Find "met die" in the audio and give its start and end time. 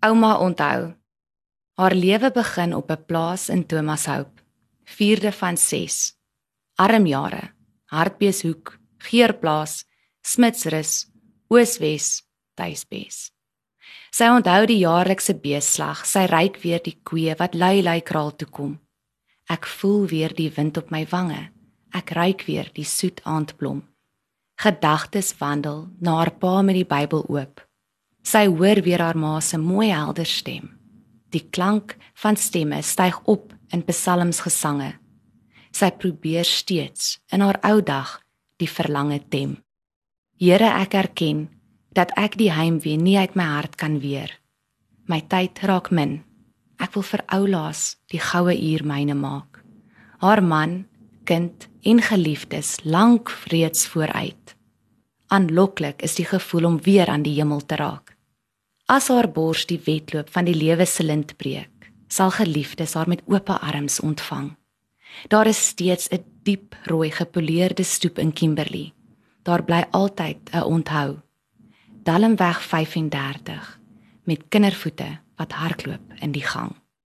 26.62-26.86